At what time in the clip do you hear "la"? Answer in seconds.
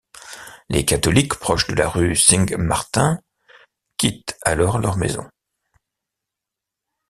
1.75-1.87